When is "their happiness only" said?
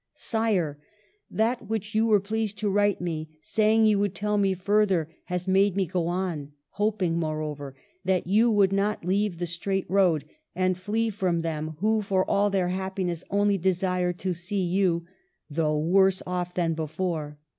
12.49-13.59